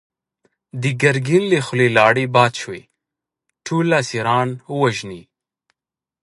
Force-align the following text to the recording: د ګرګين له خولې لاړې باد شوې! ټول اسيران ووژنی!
د 0.81 0.83
ګرګين 1.01 1.43
له 1.51 1.59
خولې 1.65 1.87
لاړې 1.97 2.25
باد 2.35 2.53
شوې! 2.61 2.81
ټول 3.65 3.87
اسيران 4.01 4.47
ووژنی! 4.71 5.21